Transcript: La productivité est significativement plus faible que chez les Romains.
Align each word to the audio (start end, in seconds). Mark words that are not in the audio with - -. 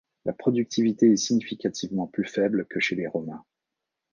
La 0.25 0.33
productivité 0.33 1.11
est 1.11 1.15
significativement 1.17 2.07
plus 2.07 2.25
faible 2.25 2.65
que 2.71 2.79
chez 2.79 2.95
les 2.95 3.05
Romains. 3.05 3.45